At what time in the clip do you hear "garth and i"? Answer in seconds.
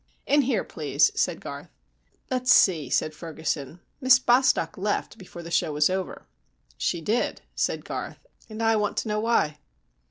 7.85-8.77